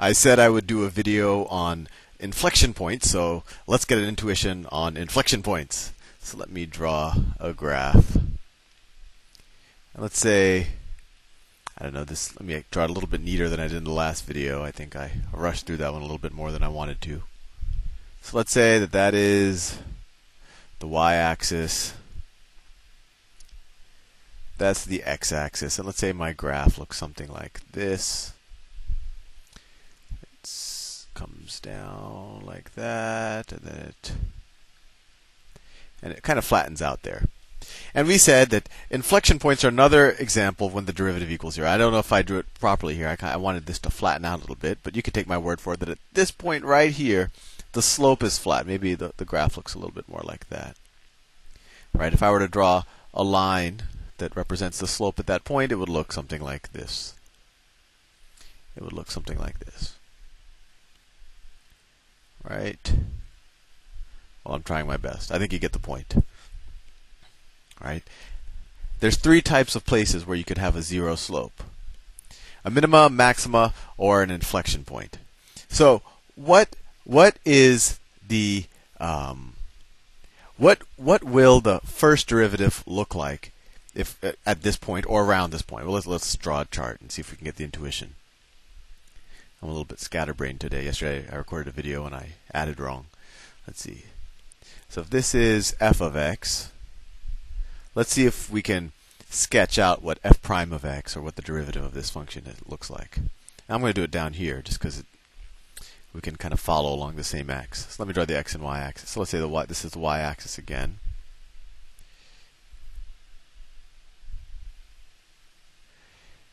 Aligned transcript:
I 0.00 0.12
said 0.12 0.38
I 0.38 0.48
would 0.48 0.66
do 0.66 0.84
a 0.84 0.90
video 0.90 1.44
on 1.46 1.88
inflection 2.20 2.72
points, 2.72 3.10
so 3.10 3.42
let's 3.66 3.84
get 3.84 3.98
an 3.98 4.04
intuition 4.04 4.66
on 4.70 4.96
inflection 4.96 5.42
points. 5.42 5.92
So 6.20 6.36
let 6.36 6.50
me 6.50 6.66
draw 6.66 7.14
a 7.40 7.52
graph. 7.52 8.14
And 8.14 8.36
let's 9.96 10.18
say, 10.18 10.68
I 11.76 11.84
don't 11.84 11.94
know, 11.94 12.04
this, 12.04 12.38
let 12.38 12.46
me 12.46 12.62
draw 12.70 12.84
it 12.84 12.90
a 12.90 12.92
little 12.92 13.08
bit 13.08 13.22
neater 13.22 13.48
than 13.48 13.58
I 13.58 13.66
did 13.66 13.78
in 13.78 13.84
the 13.84 13.90
last 13.90 14.24
video. 14.24 14.62
I 14.62 14.70
think 14.70 14.94
I 14.94 15.12
rushed 15.32 15.66
through 15.66 15.78
that 15.78 15.92
one 15.92 16.02
a 16.02 16.04
little 16.04 16.18
bit 16.18 16.32
more 16.32 16.52
than 16.52 16.62
I 16.62 16.68
wanted 16.68 17.00
to. 17.02 17.22
So 18.20 18.36
let's 18.36 18.52
say 18.52 18.78
that 18.78 18.92
that 18.92 19.14
is 19.14 19.78
the 20.78 20.86
y-axis. 20.86 21.94
That's 24.58 24.84
the 24.84 25.02
x-axis. 25.02 25.78
And 25.78 25.86
let's 25.86 25.98
say 25.98 26.12
my 26.12 26.32
graph 26.32 26.78
looks 26.78 26.98
something 26.98 27.28
like 27.28 27.60
this. 27.72 28.32
Comes 31.18 31.58
down 31.58 32.42
like 32.46 32.74
that, 32.76 33.50
and 33.50 33.62
then 33.62 33.76
it 33.88 34.12
and 36.00 36.12
it 36.12 36.22
kind 36.22 36.38
of 36.38 36.44
flattens 36.44 36.80
out 36.80 37.02
there. 37.02 37.24
And 37.92 38.06
we 38.06 38.18
said 38.18 38.50
that 38.50 38.68
inflection 38.88 39.40
points 39.40 39.64
are 39.64 39.68
another 39.68 40.12
example 40.12 40.68
of 40.68 40.74
when 40.74 40.84
the 40.84 40.92
derivative 40.92 41.32
equals 41.32 41.54
zero. 41.54 41.68
I 41.68 41.76
don't 41.76 41.90
know 41.90 41.98
if 41.98 42.12
I 42.12 42.22
drew 42.22 42.38
it 42.38 42.54
properly 42.60 42.94
here. 42.94 43.08
I, 43.20 43.32
I 43.32 43.36
wanted 43.36 43.66
this 43.66 43.80
to 43.80 43.90
flatten 43.90 44.24
out 44.24 44.38
a 44.38 44.42
little 44.42 44.54
bit, 44.54 44.78
but 44.84 44.94
you 44.94 45.02
can 45.02 45.12
take 45.12 45.26
my 45.26 45.38
word 45.38 45.60
for 45.60 45.74
it 45.74 45.80
that 45.80 45.88
at 45.88 45.98
this 46.12 46.30
point 46.30 46.64
right 46.64 46.92
here, 46.92 47.32
the 47.72 47.82
slope 47.82 48.22
is 48.22 48.38
flat. 48.38 48.64
Maybe 48.64 48.94
the, 48.94 49.12
the 49.16 49.24
graph 49.24 49.56
looks 49.56 49.74
a 49.74 49.78
little 49.78 49.94
bit 49.94 50.08
more 50.08 50.22
like 50.22 50.48
that. 50.50 50.76
Right? 51.92 52.14
If 52.14 52.22
I 52.22 52.30
were 52.30 52.38
to 52.38 52.46
draw 52.46 52.84
a 53.12 53.24
line 53.24 53.82
that 54.18 54.36
represents 54.36 54.78
the 54.78 54.86
slope 54.86 55.18
at 55.18 55.26
that 55.26 55.42
point, 55.42 55.72
it 55.72 55.80
would 55.80 55.88
look 55.88 56.12
something 56.12 56.40
like 56.40 56.70
this. 56.70 57.14
It 58.76 58.84
would 58.84 58.92
look 58.92 59.10
something 59.10 59.36
like 59.36 59.58
this. 59.58 59.97
Right? 62.48 62.92
Well, 64.44 64.54
I'm 64.54 64.62
trying 64.62 64.86
my 64.86 64.96
best. 64.96 65.30
I 65.30 65.38
think 65.38 65.52
you 65.52 65.58
get 65.58 65.72
the 65.72 65.78
point. 65.78 66.24
Right? 67.82 68.02
There's 69.00 69.16
three 69.16 69.42
types 69.42 69.76
of 69.76 69.86
places 69.86 70.26
where 70.26 70.36
you 70.36 70.44
could 70.44 70.58
have 70.58 70.74
a 70.74 70.82
zero 70.82 71.14
slope. 71.14 71.62
A 72.64 72.70
minima, 72.70 73.08
maxima, 73.08 73.74
or 73.96 74.22
an 74.22 74.30
inflection 74.30 74.84
point. 74.84 75.18
So, 75.68 76.02
what 76.34 76.74
what 77.04 77.38
is 77.44 78.00
the 78.26 78.64
um, 78.98 79.54
what 80.56 80.82
what 80.96 81.22
will 81.22 81.60
the 81.60 81.80
first 81.84 82.26
derivative 82.26 82.82
look 82.86 83.14
like 83.14 83.52
if 83.94 84.18
at 84.44 84.62
this 84.62 84.76
point 84.76 85.06
or 85.08 85.24
around 85.24 85.50
this 85.50 85.62
point? 85.62 85.84
Well, 85.84 85.94
let's 85.94 86.06
let's 86.06 86.36
draw 86.36 86.62
a 86.62 86.64
chart 86.64 87.00
and 87.00 87.12
see 87.12 87.20
if 87.20 87.30
we 87.30 87.36
can 87.36 87.44
get 87.44 87.56
the 87.56 87.64
intuition. 87.64 88.14
I'm 89.60 89.68
a 89.68 89.72
little 89.72 89.84
bit 89.84 90.00
scatterbrained 90.00 90.60
today. 90.60 90.84
Yesterday 90.84 91.28
I 91.30 91.36
recorded 91.36 91.68
a 91.68 91.72
video 91.72 92.06
and 92.06 92.14
I 92.14 92.34
added 92.54 92.78
wrong. 92.78 93.06
Let's 93.66 93.82
see. 93.82 94.04
So 94.88 95.00
if 95.00 95.10
this 95.10 95.34
is 95.34 95.74
f 95.80 96.00
of 96.00 96.16
x, 96.16 96.70
let's 97.94 98.12
see 98.12 98.24
if 98.24 98.48
we 98.50 98.62
can 98.62 98.92
sketch 99.30 99.78
out 99.78 100.02
what 100.02 100.18
f 100.22 100.40
prime 100.40 100.72
of 100.72 100.84
x 100.84 101.16
or 101.16 101.22
what 101.22 101.36
the 101.36 101.42
derivative 101.42 101.84
of 101.84 101.92
this 101.92 102.08
function 102.08 102.44
looks 102.66 102.88
like. 102.88 103.18
I'm 103.68 103.80
going 103.80 103.92
to 103.92 104.00
do 104.00 104.04
it 104.04 104.10
down 104.10 104.32
here 104.34 104.62
just 104.62 104.78
because 104.78 105.04
we 106.14 106.20
can 106.20 106.36
kind 106.36 106.54
of 106.54 106.60
follow 106.60 106.94
along 106.94 107.16
the 107.16 107.24
same 107.24 107.50
x. 107.50 107.88
So 107.90 108.02
let 108.02 108.08
me 108.08 108.14
draw 108.14 108.24
the 108.24 108.38
x 108.38 108.54
and 108.54 108.62
y 108.62 108.78
axis. 108.78 109.10
So 109.10 109.20
let's 109.20 109.30
say 109.30 109.38
the 109.38 109.48
y, 109.48 109.66
this 109.66 109.84
is 109.84 109.92
the 109.92 109.98
y 109.98 110.20
axis 110.20 110.56
again. 110.56 110.98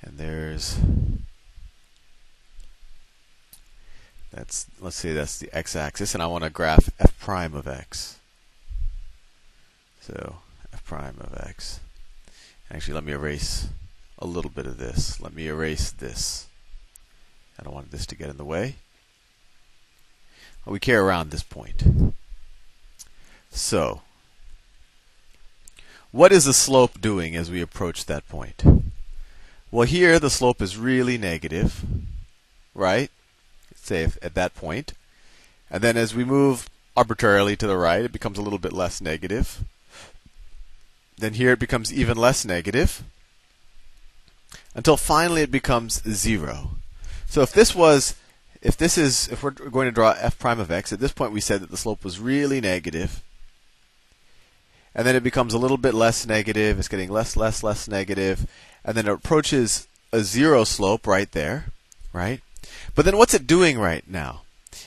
And 0.00 0.18
there's 0.18 0.78
that's 4.32 4.66
let's 4.80 4.96
say 4.96 5.12
that's 5.12 5.38
the 5.38 5.50
x 5.52 5.76
axis 5.76 6.14
and 6.14 6.22
I 6.22 6.26
want 6.26 6.44
to 6.44 6.50
graph 6.50 6.90
f 6.98 7.18
prime 7.18 7.54
of 7.54 7.66
x. 7.66 8.18
So 10.00 10.36
f 10.72 10.84
prime 10.84 11.16
of 11.20 11.36
x. 11.38 11.80
Actually 12.70 12.94
let 12.94 13.04
me 13.04 13.12
erase 13.12 13.68
a 14.18 14.26
little 14.26 14.50
bit 14.50 14.66
of 14.66 14.78
this. 14.78 15.20
Let 15.20 15.34
me 15.34 15.46
erase 15.46 15.90
this. 15.90 16.46
I 17.58 17.62
don't 17.62 17.74
want 17.74 17.90
this 17.90 18.06
to 18.06 18.16
get 18.16 18.30
in 18.30 18.36
the 18.38 18.44
way 18.44 18.76
we 20.70 20.78
care 20.78 21.04
around 21.04 21.30
this 21.30 21.42
point. 21.42 21.82
So, 23.50 24.02
what 26.10 26.32
is 26.32 26.44
the 26.44 26.52
slope 26.52 27.00
doing 27.00 27.34
as 27.34 27.50
we 27.50 27.60
approach 27.60 28.06
that 28.06 28.28
point? 28.28 28.62
Well, 29.70 29.86
here 29.86 30.18
the 30.18 30.30
slope 30.30 30.62
is 30.62 30.76
really 30.76 31.18
negative, 31.18 31.84
right? 32.74 33.10
Say 33.82 34.04
at 34.04 34.34
that 34.34 34.54
point. 34.54 34.94
And 35.70 35.82
then 35.82 35.96
as 35.96 36.14
we 36.14 36.24
move 36.24 36.68
arbitrarily 36.96 37.56
to 37.56 37.66
the 37.66 37.76
right, 37.76 38.04
it 38.04 38.12
becomes 38.12 38.38
a 38.38 38.42
little 38.42 38.58
bit 38.58 38.72
less 38.72 39.00
negative. 39.00 39.64
Then 41.18 41.34
here 41.34 41.52
it 41.52 41.58
becomes 41.58 41.92
even 41.92 42.16
less 42.16 42.44
negative. 42.44 43.02
Until 44.74 44.96
finally 44.96 45.42
it 45.42 45.50
becomes 45.50 46.02
zero. 46.08 46.70
So 47.26 47.42
if 47.42 47.52
this 47.52 47.74
was 47.74 48.14
if 48.60 48.76
this 48.76 48.96
is 48.96 49.28
if 49.28 49.42
we're 49.42 49.50
going 49.50 49.88
to 49.88 49.92
draw 49.92 50.14
f 50.18 50.38
prime 50.38 50.60
of 50.60 50.70
x, 50.70 50.92
at 50.92 51.00
this 51.00 51.12
point 51.12 51.32
we 51.32 51.40
said 51.40 51.60
that 51.60 51.70
the 51.70 51.76
slope 51.76 52.04
was 52.04 52.20
really 52.20 52.60
negative, 52.60 53.22
and 54.94 55.06
then 55.06 55.16
it 55.16 55.24
becomes 55.24 55.52
a 55.52 55.58
little 55.58 55.76
bit 55.76 55.94
less 55.94 56.26
negative. 56.26 56.78
It's 56.78 56.88
getting 56.88 57.10
less, 57.10 57.36
less, 57.36 57.62
less 57.62 57.88
negative, 57.88 58.46
and 58.84 58.96
then 58.96 59.08
it 59.08 59.12
approaches 59.12 59.88
a 60.12 60.20
zero 60.20 60.64
slope 60.64 61.06
right 61.06 61.30
there, 61.32 61.66
right? 62.12 62.40
But 62.94 63.04
then 63.04 63.16
what's 63.16 63.34
it 63.34 63.46
doing 63.46 63.78
right 63.78 64.08
now? 64.08 64.42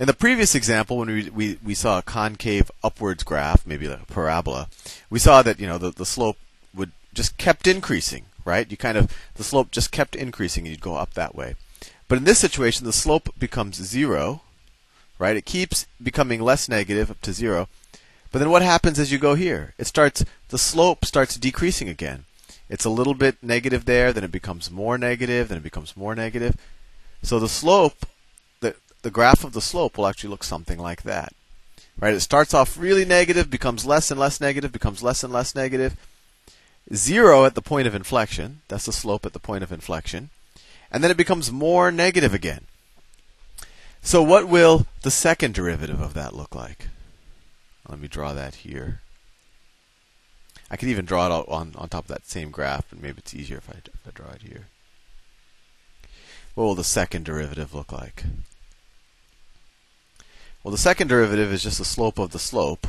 In 0.00 0.06
the 0.06 0.14
previous 0.14 0.54
example, 0.54 0.98
when 0.98 1.08
we, 1.08 1.30
we, 1.30 1.58
we 1.64 1.74
saw 1.74 1.98
a 1.98 2.02
concave 2.02 2.70
upwards 2.82 3.22
graph, 3.22 3.66
maybe 3.66 3.86
a 3.86 4.00
parabola, 4.06 4.68
we 5.10 5.18
saw 5.18 5.42
that 5.42 5.60
you 5.60 5.66
know 5.66 5.78
the, 5.78 5.90
the 5.90 6.06
slope 6.06 6.38
would 6.74 6.92
just 7.14 7.36
kept 7.36 7.66
increasing, 7.66 8.26
right? 8.44 8.70
You 8.70 8.76
kind 8.76 8.98
of 8.98 9.12
the 9.34 9.44
slope 9.44 9.70
just 9.70 9.92
kept 9.92 10.16
increasing, 10.16 10.64
and 10.64 10.70
you'd 10.70 10.80
go 10.80 10.96
up 10.96 11.14
that 11.14 11.34
way. 11.34 11.54
But 12.08 12.18
in 12.18 12.24
this 12.24 12.38
situation, 12.38 12.86
the 12.86 12.92
slope 12.92 13.28
becomes 13.38 13.76
zero, 13.76 14.42
right? 15.18 15.36
It 15.36 15.44
keeps 15.44 15.86
becoming 16.02 16.40
less 16.40 16.68
negative 16.68 17.10
up 17.10 17.20
to 17.22 17.32
zero. 17.32 17.68
But 18.30 18.40
then 18.40 18.50
what 18.50 18.62
happens 18.62 18.98
as 18.98 19.10
you 19.12 19.18
go 19.18 19.34
here? 19.34 19.74
It 19.78 19.86
starts, 19.86 20.24
the 20.48 20.58
slope 20.58 21.04
starts 21.04 21.36
decreasing 21.36 21.88
again. 21.88 22.24
It's 22.68 22.84
a 22.84 22.90
little 22.90 23.14
bit 23.14 23.36
negative 23.42 23.84
there, 23.84 24.12
then 24.12 24.24
it 24.24 24.32
becomes 24.32 24.70
more 24.70 24.98
negative, 24.98 25.48
then 25.48 25.58
it 25.58 25.64
becomes 25.64 25.96
more 25.96 26.14
negative. 26.14 26.56
So 27.22 27.38
the 27.38 27.48
slope, 27.48 28.06
the, 28.60 28.74
the 29.02 29.10
graph 29.10 29.44
of 29.44 29.52
the 29.52 29.60
slope 29.60 29.98
will 29.98 30.06
actually 30.06 30.30
look 30.30 30.44
something 30.44 30.78
like 30.78 31.02
that. 31.02 31.32
Right? 31.98 32.14
It 32.14 32.20
starts 32.20 32.54
off 32.54 32.78
really 32.78 33.04
negative, 33.04 33.50
becomes 33.50 33.84
less 33.84 34.10
and 34.10 34.20
less 34.20 34.40
negative, 34.40 34.72
becomes 34.72 35.02
less 35.02 35.24
and 35.24 35.32
less 35.32 35.54
negative. 35.54 35.96
Zero 36.94 37.44
at 37.44 37.54
the 37.54 37.62
point 37.62 37.86
of 37.86 37.94
inflection. 37.94 38.60
That's 38.68 38.86
the 38.86 38.92
slope 38.92 39.26
at 39.26 39.32
the 39.32 39.40
point 39.40 39.62
of 39.62 39.72
inflection 39.72 40.30
and 40.90 41.02
then 41.02 41.10
it 41.10 41.16
becomes 41.16 41.52
more 41.52 41.90
negative 41.90 42.34
again. 42.34 42.64
So, 44.00 44.22
what 44.22 44.48
will 44.48 44.86
the 45.02 45.10
second 45.10 45.54
derivative 45.54 46.00
of 46.00 46.14
that 46.14 46.34
look 46.34 46.54
like? 46.54 46.88
Let 47.88 47.98
me 47.98 48.08
draw 48.08 48.32
that 48.32 48.56
here. 48.56 49.00
I 50.70 50.76
could 50.76 50.88
even 50.88 51.04
draw 51.04 51.26
it 51.26 51.48
on, 51.48 51.74
on 51.76 51.88
top 51.88 52.04
of 52.04 52.08
that 52.08 52.26
same 52.26 52.50
graph, 52.50 52.86
but 52.90 53.00
maybe 53.00 53.18
it's 53.18 53.34
easier 53.34 53.58
if 53.58 53.70
I, 53.70 53.74
if 53.86 54.06
I 54.06 54.10
draw 54.10 54.30
it 54.30 54.42
here. 54.42 54.66
What 56.54 56.64
will 56.64 56.74
the 56.74 56.84
second 56.84 57.24
derivative 57.24 57.74
look 57.74 57.92
like? 57.92 58.24
Well, 60.62 60.72
the 60.72 60.78
second 60.78 61.08
derivative 61.08 61.52
is 61.52 61.62
just 61.62 61.78
the 61.78 61.84
slope 61.84 62.18
of 62.18 62.32
the 62.32 62.38
slope, 62.38 62.86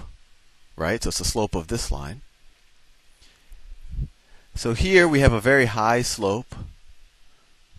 right? 0.75 1.01
So 1.03 1.09
it's 1.09 1.19
the 1.19 1.25
slope 1.25 1.55
of 1.55 1.67
this 1.67 1.91
line. 1.91 2.21
So 4.55 4.73
here 4.73 5.07
we 5.07 5.19
have 5.19 5.33
a 5.33 5.39
very 5.39 5.65
high 5.65 6.01
slope 6.01 6.55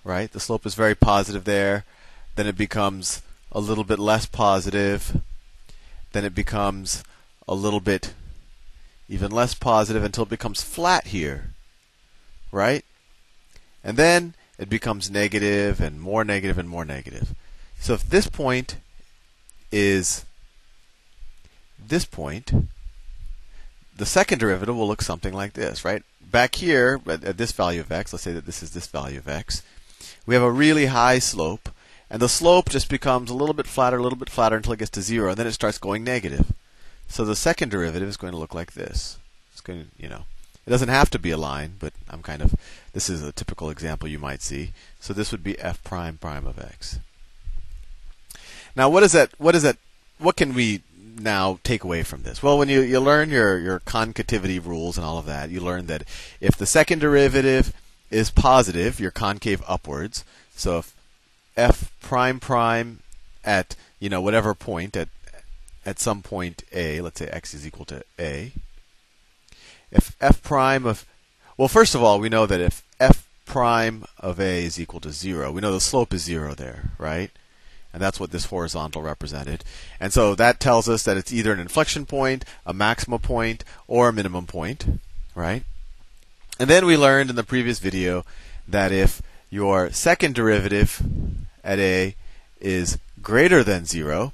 right? 0.05 0.31
The 0.31 0.41
slope 0.41 0.67
is 0.67 0.75
very 0.75 0.95
positive 0.95 1.45
there. 1.45 1.85
Then 2.37 2.47
it 2.47 2.57
becomes 2.57 3.23
a 3.53 3.61
little 3.61 3.85
bit 3.85 3.99
less 3.99 4.27
positive. 4.27 5.21
Then 6.13 6.25
it 6.25 6.35
becomes 6.35 7.03
a 7.47 7.55
little 7.55 7.81
bit 7.81 8.15
even 9.09 9.31
less 9.31 9.55
positive 9.55 10.05
until 10.05 10.23
it 10.23 10.31
becomes 10.31 10.63
flat 10.63 11.09
here, 11.09 11.51
right? 12.53 12.85
And 13.83 13.97
then 13.97 14.35
it 14.61 14.69
becomes 14.69 15.11
negative 15.11 15.81
and 15.81 15.99
more 15.99 16.23
negative 16.23 16.59
and 16.59 16.69
more 16.69 16.85
negative. 16.85 17.35
So 17.81 17.95
if 17.95 18.09
this 18.09 18.27
point 18.27 18.77
is 19.73 20.27
this 21.85 22.05
point, 22.05 22.53
the 23.97 24.05
second 24.05 24.39
derivative 24.39 24.77
will 24.77 24.87
look 24.87 25.01
something 25.01 25.33
like 25.33 25.55
this, 25.55 25.83
right? 25.83 26.03
Back 26.21 26.57
here, 26.57 27.01
at, 27.09 27.39
this 27.39 27.53
value 27.53 27.81
of 27.81 27.91
x, 27.91 28.13
let's 28.13 28.23
say 28.23 28.33
that 28.33 28.45
this 28.45 28.63
is 28.63 28.73
this 28.73 28.87
value 28.87 29.19
of 29.19 29.29
x, 29.29 29.63
we 30.27 30.35
have 30.35 30.45
a 30.45 30.51
really 30.51 30.87
high 30.87 31.19
slope, 31.19 31.71
and 32.11 32.21
the 32.21 32.29
slope 32.29 32.69
just 32.69 32.91
becomes 32.91 33.31
a 33.31 33.35
little 33.35 33.55
bit 33.55 33.67
flatter, 33.67 33.97
a 33.97 34.03
little 34.03 34.19
bit 34.19 34.29
flatter 34.29 34.57
until 34.57 34.75
it 34.75 34.79
gets 34.79 34.91
to 34.91 35.03
zero, 35.03 35.31
and 35.31 35.39
then 35.39 35.47
it 35.47 35.53
starts 35.53 35.79
going 35.79 36.05
negative. 36.05 36.53
So 37.09 37.25
the 37.25 37.35
second 37.35 37.71
derivative 37.71 38.09
is 38.09 38.19
going 38.19 38.35
to 38.35 38.39
look 38.39 38.55
like 38.55 38.73
this. 38.73 39.17
It's 39.53 39.63
going 39.63 39.85
to, 39.85 40.03
you 40.03 40.09
know, 40.11 40.27
it 40.71 40.73
doesn't 40.73 40.89
have 40.89 41.11
to 41.11 41.19
be 41.19 41.33
a 41.33 41.37
line, 41.37 41.73
but 41.81 41.93
I'm 42.09 42.23
kind 42.23 42.41
of, 42.41 42.55
this 42.93 43.11
is 43.11 43.25
a 43.25 43.33
typical 43.33 43.71
example 43.71 44.09
you 44.09 44.21
might 44.21 44.41
see. 44.41 44.71
So 45.01 45.13
this 45.13 45.33
would 45.33 45.43
be 45.43 45.59
f 45.59 45.83
prime 45.83 46.17
prime 46.17 46.47
of 46.47 46.61
x. 46.61 47.01
Now, 48.77 48.89
what 48.89 49.03
is 49.03 49.11
that? 49.11 49.33
What 49.39 49.57
is 49.57 49.65
that? 49.65 49.79
What 50.19 50.37
can 50.37 50.55
we 50.55 50.83
now 51.19 51.59
take 51.65 51.83
away 51.83 52.05
from 52.05 52.23
this? 52.23 52.41
Well, 52.41 52.57
when 52.57 52.69
you, 52.69 52.83
you 52.83 53.01
learn 53.01 53.31
your, 53.31 53.59
your 53.59 53.81
concativity 53.81 54.65
rules 54.65 54.97
and 54.97 55.05
all 55.05 55.19
of 55.19 55.27
that, 55.27 55.51
you 55.51 55.61
learn 55.61 55.87
that 55.87 56.05
if 56.41 56.57
the 56.57 56.67
second 56.67 57.01
derivative 57.01 57.73
is 58.09 58.31
positive, 58.31 59.01
you're 59.01 59.11
concave 59.11 59.65
upwards. 59.67 60.25
So 60.55 60.79
if 60.79 60.95
f 61.57 61.91
prime 62.01 62.39
prime 62.39 63.01
at 63.45 63.75
you 63.99 64.09
know 64.09 64.21
whatever 64.21 64.55
point 64.55 64.97
at 64.97 65.09
at 65.85 65.99
some 65.99 66.23
point 66.23 66.63
a, 66.73 67.01
let's 67.01 67.19
say 67.19 67.27
x 67.27 67.55
is 67.55 67.67
equal 67.67 67.87
to 67.87 68.05
a. 68.21 68.53
If 69.91 70.17
f 70.21 70.43
prime 70.43 70.87
of 70.87 71.07
well, 71.57 71.69
first 71.69 71.95
of 71.95 72.03
all, 72.03 72.19
we 72.19 72.31
know 72.31 72.47
that 72.47 72.61
if 72.61 72.83
f 72.99 73.27
prime 73.45 74.05
of 74.19 74.41
a 74.41 74.65
is 74.65 74.81
equal 74.81 75.01
to 75.01 75.13
zero, 75.13 75.53
we 75.53 75.61
know 75.61 75.73
the 75.73 75.81
slope 75.81 76.15
is 76.15 76.23
zero 76.23 76.55
there, 76.55 76.93
right? 76.99 77.31
And 77.93 78.01
that's 78.01 78.21
what 78.21 78.31
this 78.31 78.47
horizontal 78.47 79.03
represented. 79.03 79.65
And 79.99 80.13
so 80.13 80.35
that 80.37 80.61
tells 80.61 80.89
us 80.89 81.03
that 81.03 81.17
it's 81.17 81.33
either 81.33 81.53
an 81.53 81.59
inflection 81.59 82.07
point, 82.07 82.45
a 82.65 82.73
maxima 82.73 83.19
point, 83.19 83.65
or 83.89 84.09
a 84.09 84.13
minimum 84.13 84.47
point, 84.47 85.01
right? 85.35 85.65
And 86.59 86.71
then 86.71 86.87
we 86.87 86.97
learned 86.97 87.31
in 87.31 87.37
the 87.37 87.43
previous 87.43 87.79
video 87.79 88.25
that 88.69 88.93
if 88.93 89.21
your 89.51 89.91
second 89.91 90.35
derivative 90.35 91.03
at 91.65 91.79
a 91.79 92.15
is 92.61 92.99
greater 93.21 93.65
than 93.65 93.85
zero, 93.85 94.33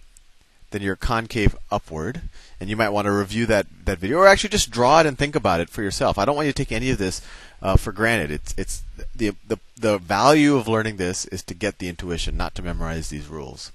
then 0.76 0.82
you're 0.82 0.94
concave 0.94 1.56
upward. 1.70 2.20
And 2.60 2.68
you 2.68 2.76
might 2.76 2.90
want 2.90 3.06
to 3.06 3.12
review 3.12 3.46
that, 3.46 3.66
that 3.86 3.98
video, 3.98 4.18
or 4.18 4.26
actually 4.26 4.50
just 4.50 4.70
draw 4.70 5.00
it 5.00 5.06
and 5.06 5.16
think 5.16 5.34
about 5.34 5.60
it 5.60 5.70
for 5.70 5.82
yourself. 5.82 6.18
I 6.18 6.26
don't 6.26 6.36
want 6.36 6.46
you 6.46 6.52
to 6.52 6.64
take 6.64 6.72
any 6.72 6.90
of 6.90 6.98
this 6.98 7.22
uh, 7.62 7.76
for 7.76 7.92
granted. 7.92 8.30
It's 8.30 8.54
it's 8.56 8.82
the, 9.14 9.34
the 9.46 9.58
the 9.76 9.98
value 9.98 10.56
of 10.56 10.68
learning 10.68 10.96
this 10.96 11.24
is 11.26 11.42
to 11.44 11.54
get 11.54 11.78
the 11.78 11.88
intuition, 11.88 12.36
not 12.36 12.54
to 12.54 12.62
memorize 12.62 13.08
these 13.08 13.28
rules. 13.28 13.72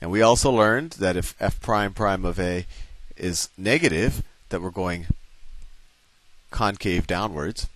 And 0.00 0.10
we 0.10 0.22
also 0.22 0.50
learned 0.50 0.92
that 0.92 1.16
if 1.16 1.34
f 1.40 1.60
prime 1.60 1.94
prime 1.94 2.24
of 2.24 2.38
a 2.38 2.66
is 3.16 3.48
negative, 3.56 4.22
that 4.50 4.62
we're 4.62 4.70
going 4.70 5.06
concave 6.50 7.06
downwards. 7.06 7.68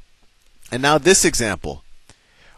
And 0.71 0.83
now 0.83 0.99
this 0.99 1.25
example. 1.25 1.83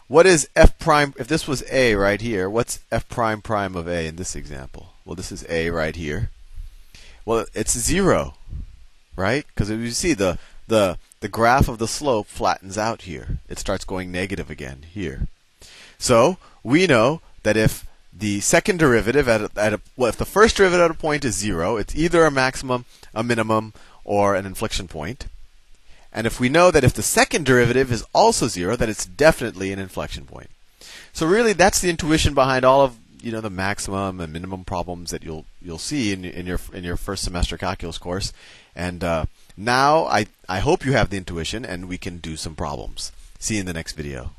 What 0.07 0.25
is 0.25 0.49
f 0.55 0.77
prime? 0.79 1.13
If 1.17 1.27
this 1.27 1.47
was 1.47 1.63
a 1.71 1.95
right 1.95 2.21
here, 2.21 2.49
what's 2.49 2.79
f 2.91 3.07
prime 3.09 3.41
prime 3.41 3.75
of 3.75 3.87
a 3.87 4.07
in 4.07 4.15
this 4.15 4.35
example? 4.35 4.93
Well, 5.09 5.15
this 5.15 5.31
is 5.31 5.43
a 5.49 5.71
right 5.71 5.95
here. 5.95 6.29
Well, 7.25 7.47
it's 7.55 7.75
zero, 7.75 8.35
right? 9.15 9.43
Because 9.47 9.71
you 9.71 9.89
see 9.89 10.13
the 10.13 10.37
the 10.67 10.99
the 11.19 11.27
graph 11.27 11.67
of 11.67 11.79
the 11.79 11.87
slope 11.87 12.27
flattens 12.27 12.77
out 12.77 13.01
here. 13.01 13.39
It 13.49 13.57
starts 13.57 13.85
going 13.85 14.11
negative 14.11 14.51
again 14.51 14.85
here. 14.87 15.27
So 15.97 16.37
we 16.63 16.85
know 16.85 17.21
that 17.41 17.57
if 17.57 17.87
the 18.13 18.39
second 18.41 18.77
derivative 18.77 19.27
at 19.27 19.41
a, 19.41 19.49
at 19.55 19.73
a, 19.73 19.81
well, 19.97 20.09
if 20.09 20.17
the 20.17 20.25
first 20.25 20.57
derivative 20.57 20.85
at 20.85 20.91
a 20.91 20.93
point 20.93 21.25
is 21.25 21.35
zero, 21.35 21.75
it's 21.77 21.95
either 21.95 22.23
a 22.23 22.29
maximum, 22.29 22.85
a 23.11 23.23
minimum, 23.23 23.73
or 24.03 24.35
an 24.35 24.45
inflection 24.45 24.87
point. 24.87 25.25
And 26.13 26.27
if 26.27 26.39
we 26.39 26.49
know 26.49 26.69
that 26.69 26.83
if 26.83 26.93
the 26.93 27.01
second 27.01 27.47
derivative 27.47 27.91
is 27.91 28.05
also 28.13 28.47
zero, 28.47 28.75
then 28.75 28.91
it's 28.91 29.07
definitely 29.07 29.71
an 29.71 29.79
inflection 29.79 30.27
point. 30.27 30.51
So 31.13 31.25
really, 31.25 31.53
that's 31.53 31.81
the 31.81 31.89
intuition 31.89 32.35
behind 32.35 32.63
all 32.63 32.81
of 32.81 32.99
you 33.21 33.31
know 33.31 33.41
the 33.41 33.49
maximum 33.49 34.19
and 34.19 34.33
minimum 34.33 34.63
problems 34.63 35.11
that 35.11 35.23
you'll 35.23 35.45
you'll 35.61 35.77
see 35.77 36.11
in, 36.11 36.25
in 36.25 36.45
your 36.45 36.59
in 36.73 36.83
your 36.83 36.97
first 36.97 37.23
semester 37.23 37.57
calculus 37.57 37.97
course. 37.97 38.33
And 38.75 39.03
uh, 39.03 39.25
now 39.57 40.05
I 40.05 40.27
I 40.47 40.59
hope 40.59 40.85
you 40.85 40.93
have 40.93 41.09
the 41.09 41.17
intuition 41.17 41.65
and 41.65 41.87
we 41.87 41.97
can 41.97 42.17
do 42.17 42.35
some 42.35 42.55
problems. 42.55 43.11
See 43.39 43.55
you 43.55 43.61
in 43.61 43.65
the 43.65 43.73
next 43.73 43.93
video. 43.93 44.31